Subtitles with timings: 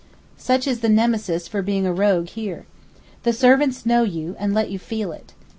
[0.39, 2.65] Such is the Nemesis for being a rogue here.
[3.21, 5.33] The servants know you, and let you feel it.